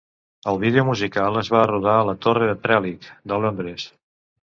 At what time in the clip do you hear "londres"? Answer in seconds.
3.45-3.85